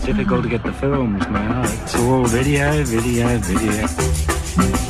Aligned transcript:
It's 0.00 0.06
difficult 0.06 0.44
to 0.44 0.48
get 0.48 0.62
the 0.62 0.72
films, 0.72 1.28
man. 1.28 1.62
It's 1.82 1.94
all 1.96 2.24
video, 2.24 2.82
video, 2.84 3.36
video. 3.36 4.89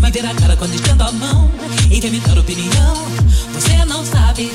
Vai 0.00 0.10
ver 0.10 0.24
a 0.24 0.34
cara 0.34 0.56
quando 0.56 0.74
estendo 0.74 1.02
a 1.02 1.12
mão 1.12 1.50
dar 2.30 2.38
opinião. 2.38 2.94
Você 3.52 3.84
não 3.84 4.04
sabe 4.04 4.50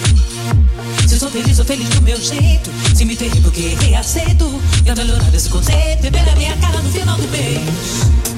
se 1.08 1.20
sou 1.20 1.30
feliz 1.30 1.60
ou 1.60 1.66
feliz 1.66 1.88
do 1.90 2.02
meu 2.02 2.20
jeito. 2.20 2.72
Se 2.96 3.06
me 3.06 3.16
ferrei 3.16 3.42
porque 3.42 3.62
errei, 3.62 3.96
aceito. 3.96 4.60
E 4.84 4.90
ao 4.90 4.96
melhorar 4.96 5.34
esse 5.34 5.50
conceito, 5.50 6.02
beber 6.02 6.26
na 6.26 6.36
minha 6.36 6.58
cara 6.58 6.82
no 6.82 6.90
final 6.92 7.16
do 7.16 7.28
mês. 7.28 8.35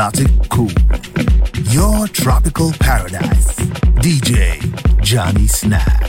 Exotic 0.00 0.48
cool. 0.48 0.70
Your 1.64 2.08
tropical 2.08 2.72
paradise. 2.80 3.54
DJ 4.00 4.58
Johnny 5.02 5.46
Snack. 5.46 5.99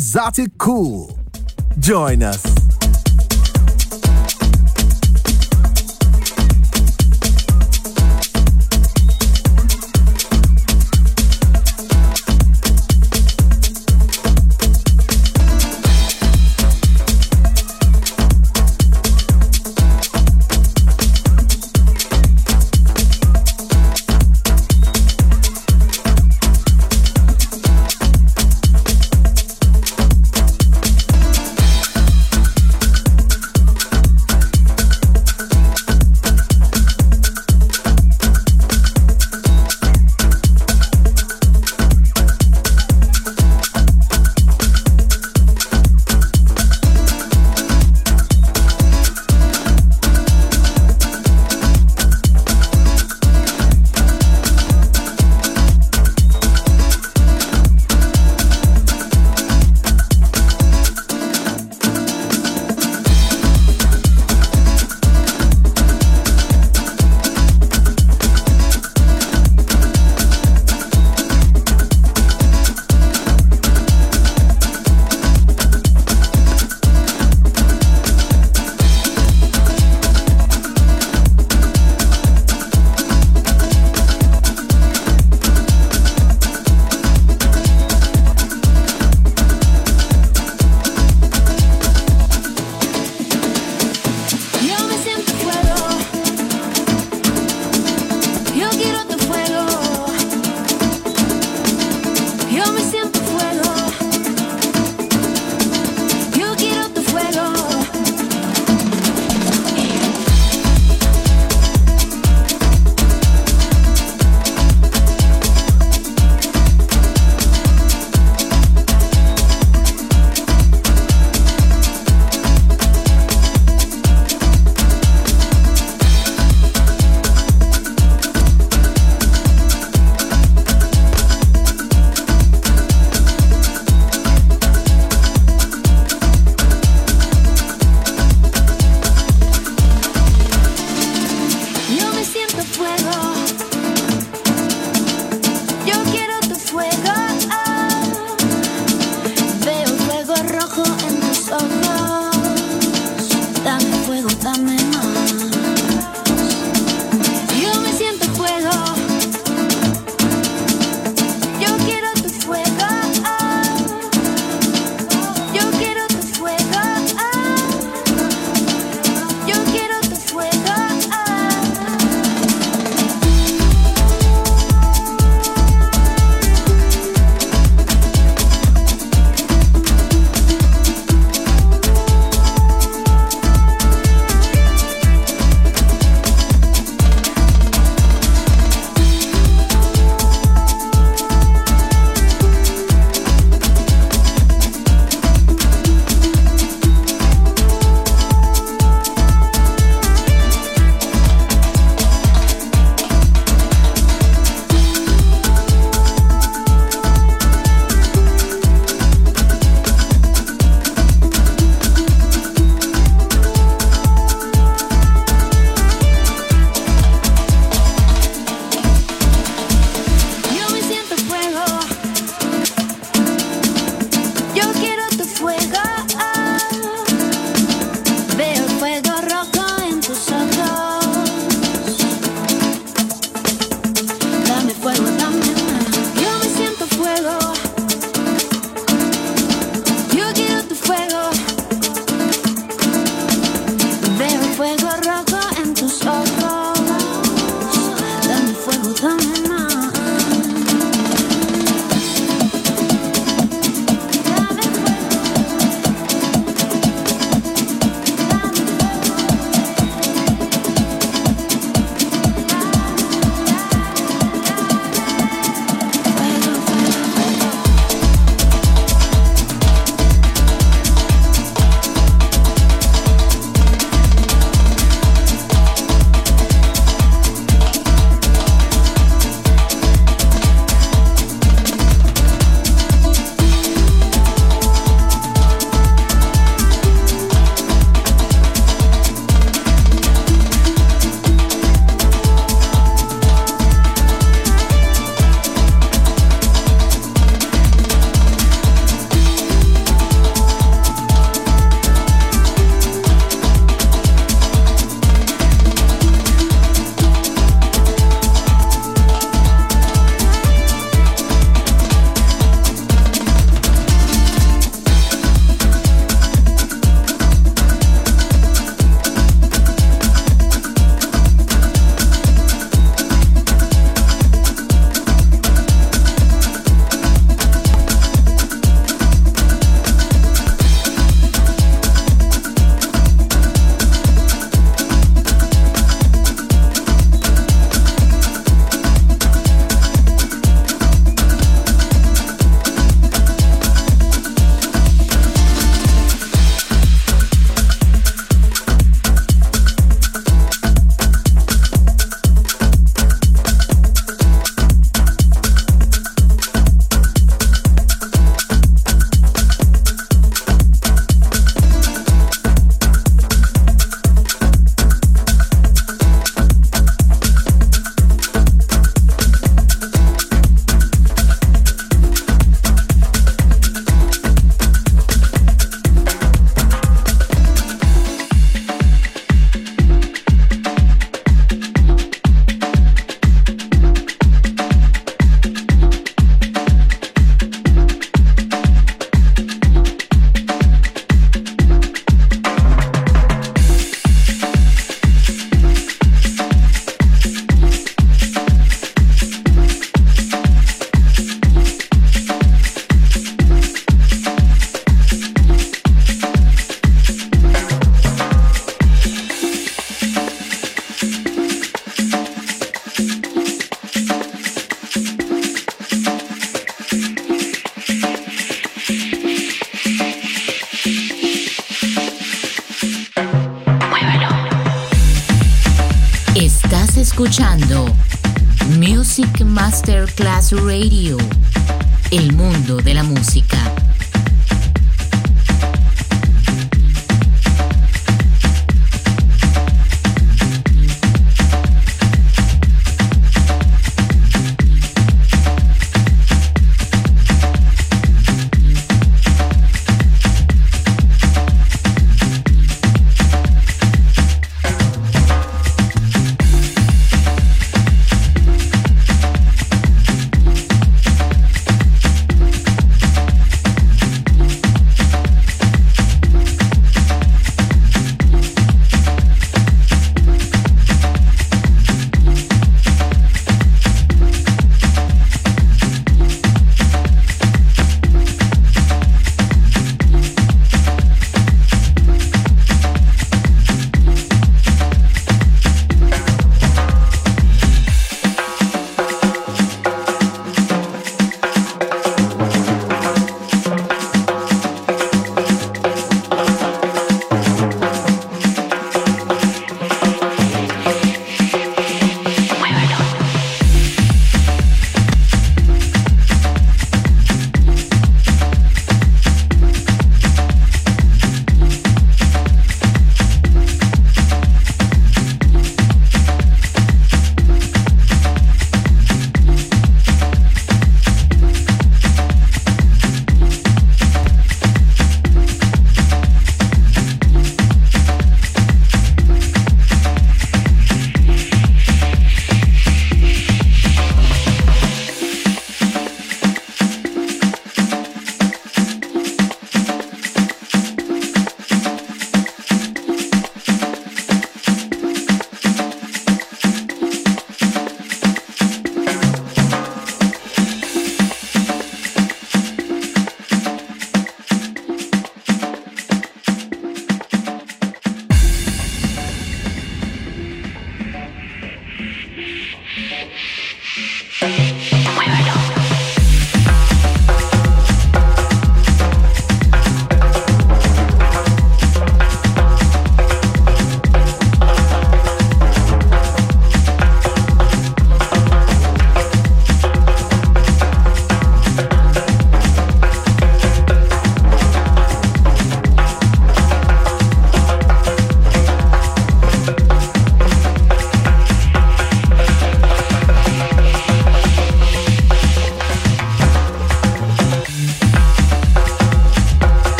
Esoticool. 0.00 1.14
Join 1.78 2.22
us. 2.22 2.49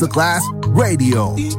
Masterclass 0.00 0.42
Radio. 0.68 1.49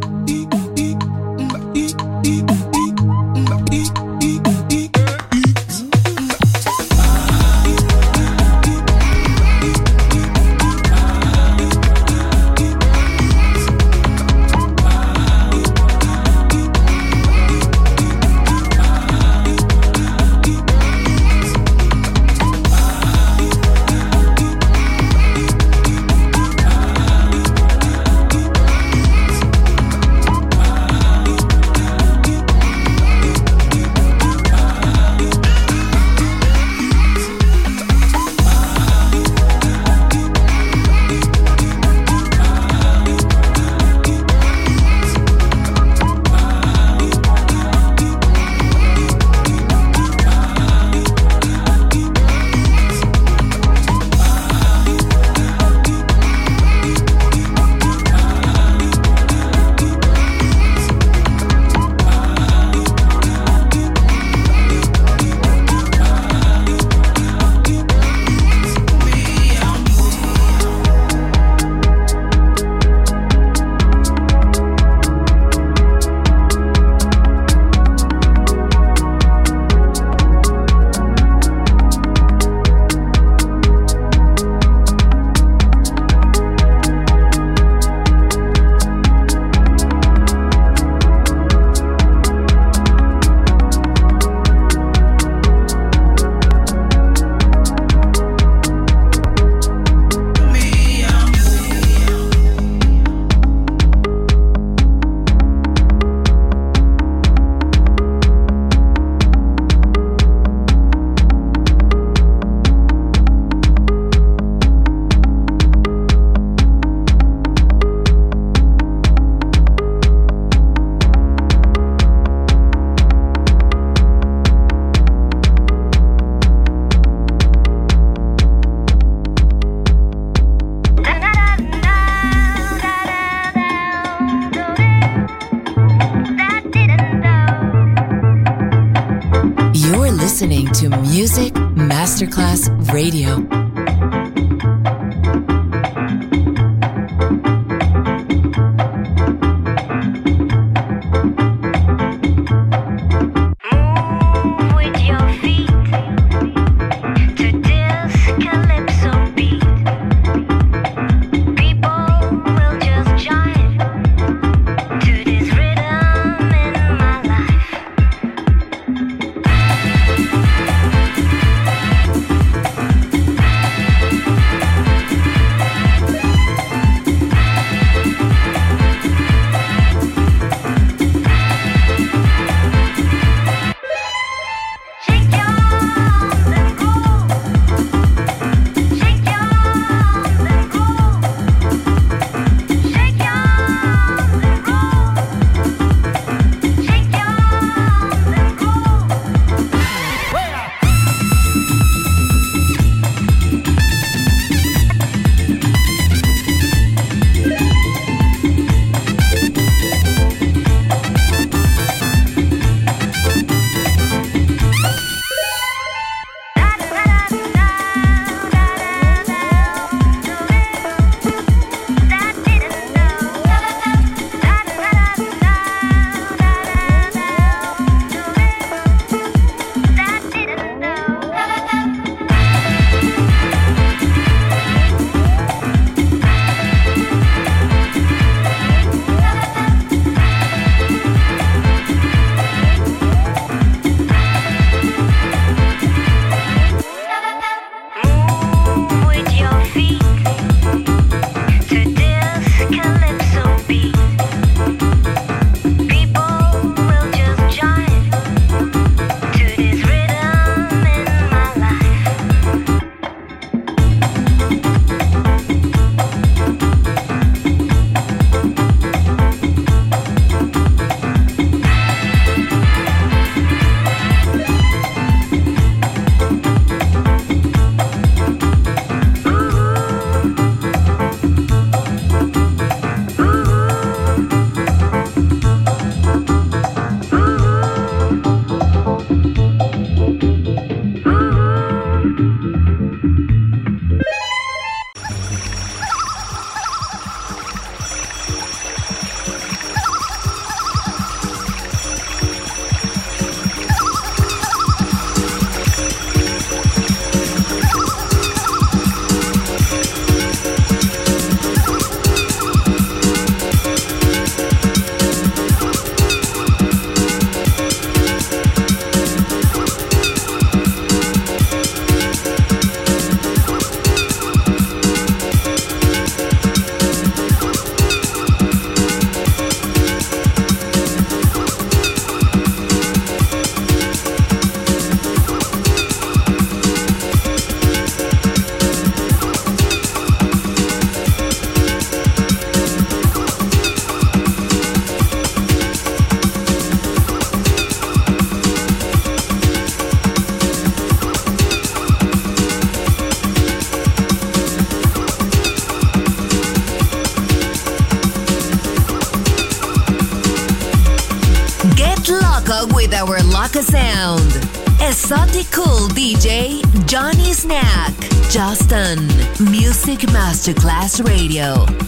Johnny 366.92 367.32
Snack. 367.32 367.94
Justin, 368.30 369.08
Music 369.50 370.02
Masterclass 370.12 371.00
Radio. 371.08 371.81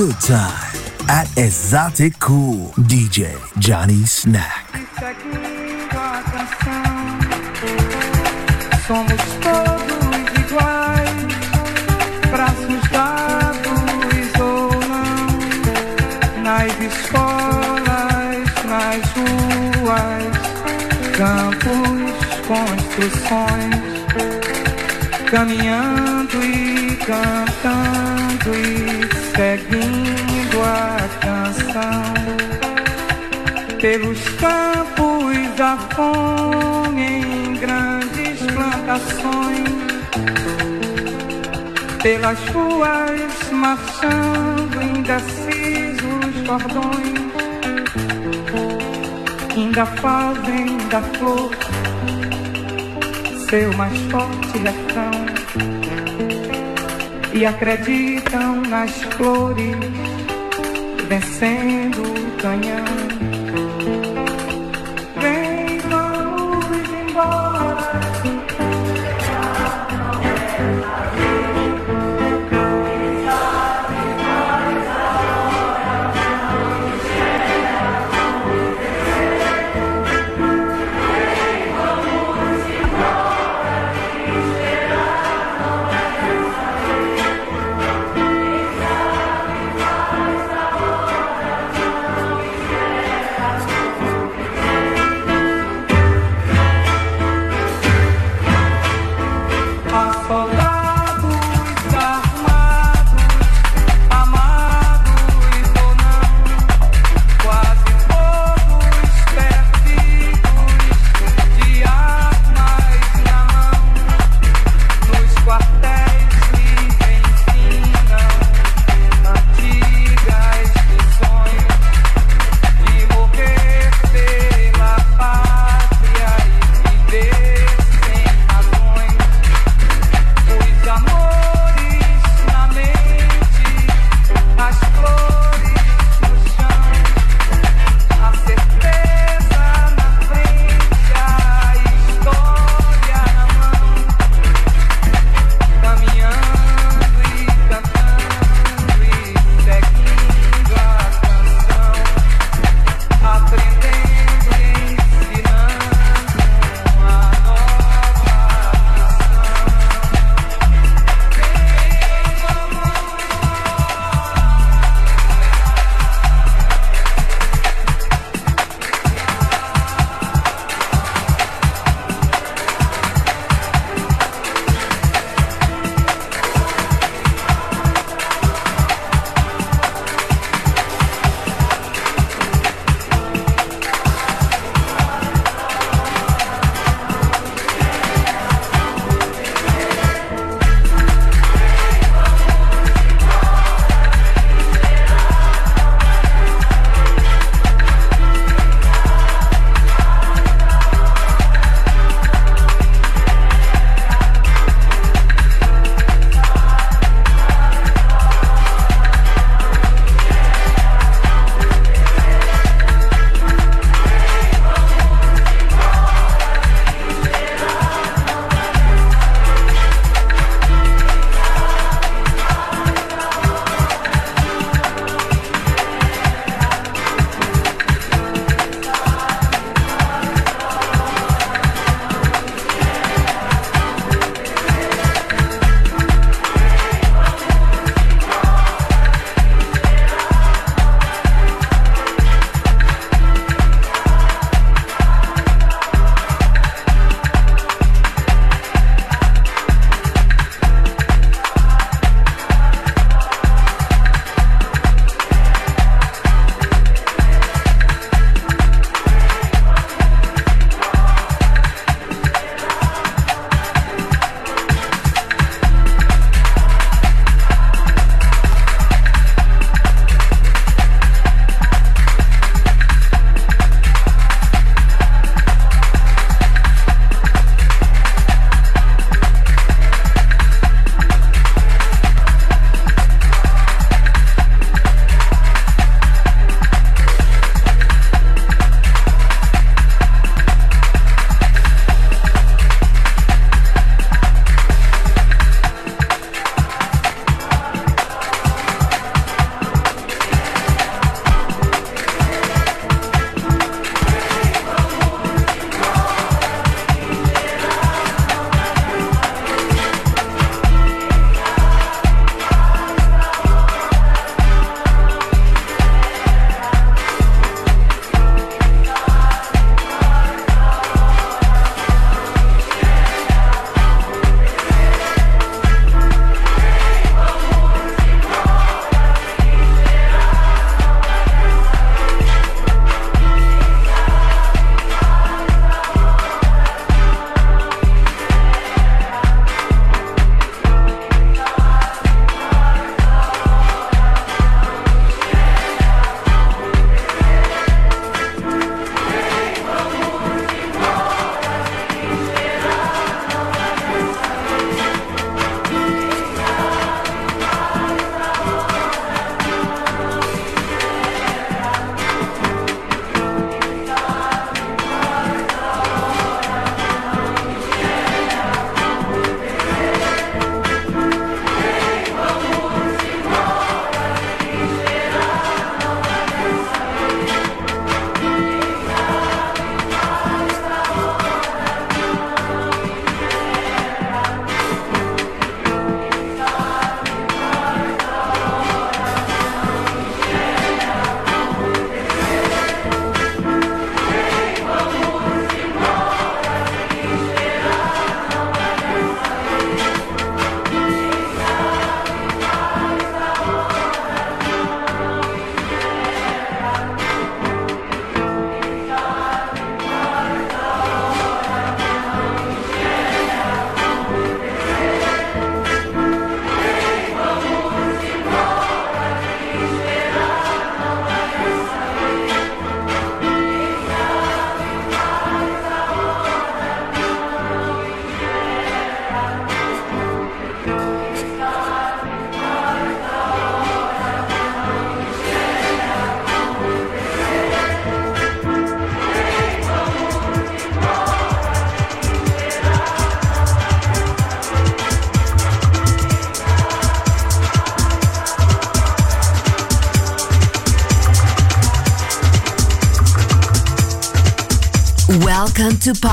Good 0.00 0.20
time 0.22 0.74
at 1.10 1.28
Exotic 1.36 2.18
Cool. 2.20 2.72
DJ 2.88 3.36
Johnny 3.58 4.02
Snack. 4.06 4.64
Somos 8.86 9.22
todos 9.44 10.24
iguais, 10.40 11.10
braços 12.30 12.84
ou 14.40 14.70
não, 14.88 15.28
nas 16.44 16.72
escolas, 16.80 18.48
nas 18.72 19.04
ruas, 19.16 20.32
campos, 21.18 22.16
construções, 22.48 23.80
caminhando 25.30 26.36
e 26.42 26.96
cantando 26.96 28.50
e 28.54 28.89
seguindo 29.40 30.62
a 30.62 30.98
canção. 31.24 32.04
Pelos 33.80 34.20
campos 34.38 35.60
a 35.60 35.76
fome 35.94 37.02
em 37.02 37.54
grandes 37.54 38.40
plantações, 38.52 39.68
pelas 42.02 42.38
ruas 42.48 43.50
marchando 43.50 44.82
indecisos 44.82 46.34
cordões, 46.46 47.20
ainda 49.56 49.86
fazem 49.86 50.76
da 50.90 51.00
flor 51.00 51.50
seu 53.48 53.72
mais 53.72 53.98
forte 54.10 54.58
refrão 54.58 55.19
e 57.40 57.46
acreditam 57.46 58.60
nas 58.68 58.90
flores 59.02 59.74
vencendo 61.08 62.02
o 62.02 62.36
canhão. 62.36 63.09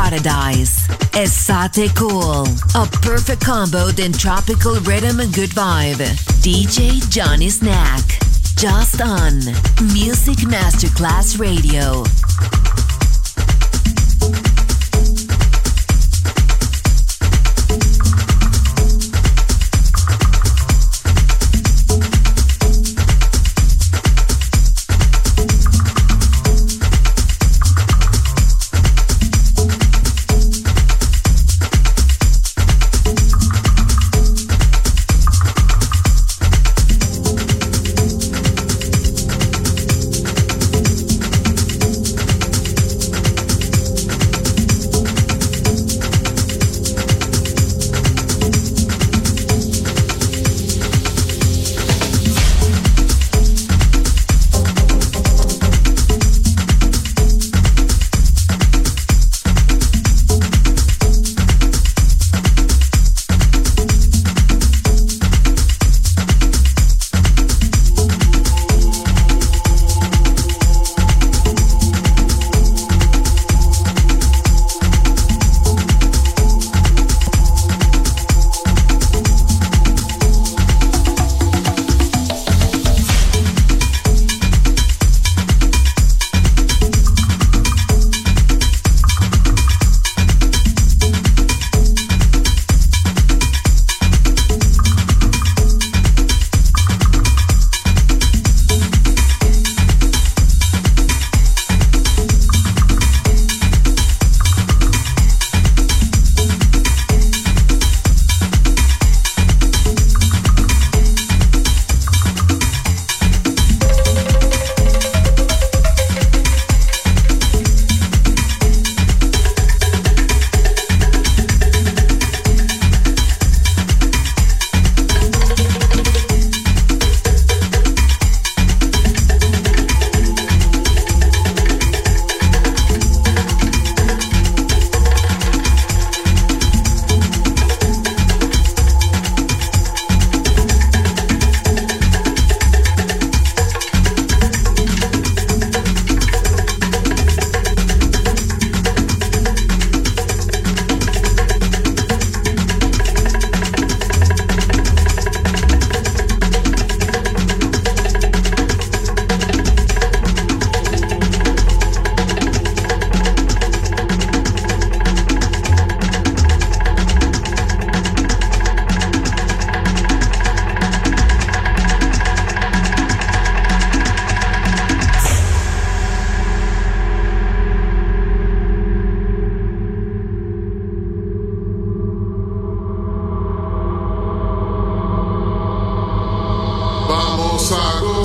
Paradise. 0.09 0.87
Esoticool. 1.11 2.47
A 2.75 2.87
perfect 2.99 3.43
combo 3.43 3.89
in 3.97 4.13
tropical 4.13 4.75
rhythm 4.81 5.19
and 5.19 5.33
good 5.33 5.49
vibe. 5.49 5.97
DJ 6.41 7.01
Johnny 7.09 7.49
Snack. 7.49 8.01
Just 8.55 9.01
on 9.01 9.35
Music 9.93 10.37
Masterclass 10.47 11.37
Radio. 11.37 12.05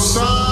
solução. 0.01 0.52